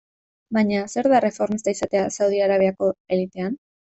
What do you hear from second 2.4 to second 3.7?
Arabiako elitean?